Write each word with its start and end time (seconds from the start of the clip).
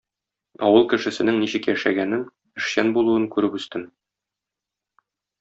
Авыл 0.67 0.85
кешесенең 0.93 1.37
ничек 1.41 1.69
яшәгәнен, 1.71 2.23
эшчән 2.63 2.91
булуын 2.97 3.29
күреп 3.37 3.61
үстем. 3.61 3.85